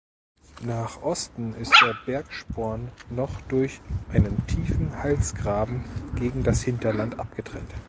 [0.63, 5.85] Nach Osten ist der Bergsporn noch durch einen tiefen Halsgraben
[6.15, 7.71] gegen das Hinterland abgetrennt.